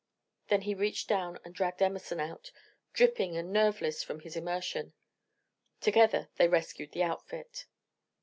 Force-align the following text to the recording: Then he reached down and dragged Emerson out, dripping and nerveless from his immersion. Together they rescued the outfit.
Then 0.47 0.61
he 0.61 0.73
reached 0.73 1.07
down 1.07 1.37
and 1.45 1.53
dragged 1.53 1.79
Emerson 1.79 2.19
out, 2.19 2.51
dripping 2.91 3.37
and 3.37 3.53
nerveless 3.53 4.01
from 4.01 4.21
his 4.21 4.35
immersion. 4.35 4.93
Together 5.79 6.27
they 6.37 6.47
rescued 6.47 6.93
the 6.93 7.03
outfit. 7.03 7.67